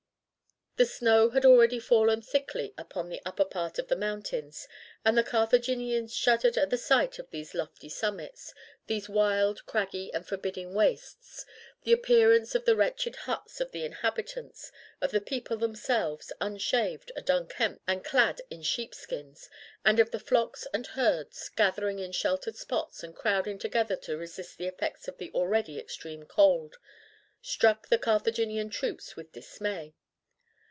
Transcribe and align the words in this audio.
The 0.77 0.85
snow 0.87 1.29
had 1.29 1.45
already 1.45 1.79
fallen 1.79 2.23
thickly 2.23 2.73
upon 2.75 3.07
the 3.09 3.21
upper 3.23 3.45
part 3.45 3.77
of 3.77 3.87
the 3.87 3.95
mountains, 3.95 4.67
and 5.05 5.15
the 5.15 5.21
Carthaginians 5.23 6.11
shuddered 6.11 6.57
at 6.57 6.71
the 6.71 6.77
sight 6.77 7.19
of 7.19 7.29
these 7.29 7.53
lofty 7.53 7.87
summits, 7.89 8.51
these 8.87 9.07
wild, 9.07 9.63
craggy, 9.67 10.11
and 10.11 10.25
forbidding 10.27 10.73
wastes. 10.73 11.45
The 11.83 11.91
appearance 11.91 12.55
of 12.55 12.65
the 12.65 12.75
wretched 12.75 13.15
huts 13.15 13.61
of 13.61 13.71
the 13.73 13.85
inhabitants, 13.85 14.71
of 15.01 15.11
the 15.11 15.21
people 15.21 15.57
themselves, 15.57 16.31
unshaved 16.41 17.11
and 17.15 17.29
unkempt 17.29 17.83
and 17.87 18.03
clad 18.03 18.41
in 18.49 18.63
sheepskins, 18.63 19.51
and 19.85 19.99
of 19.99 20.09
the 20.09 20.19
flocks 20.19 20.65
and 20.73 20.87
herds 20.87 21.49
gathering 21.55 21.99
in 21.99 22.11
sheltered 22.11 22.55
spots 22.55 23.03
and 23.03 23.15
crowding 23.15 23.59
together 23.59 23.97
to 23.97 24.17
resist 24.17 24.57
the 24.57 24.67
effects 24.67 25.07
of 25.07 25.19
the 25.19 25.29
already 25.33 25.77
extreme 25.77 26.23
cold, 26.25 26.77
struck 27.39 27.89
the 27.89 27.99
Carthaginian 27.99 28.71
troops 28.71 29.15
with 29.15 29.31
dismay. 29.31 29.93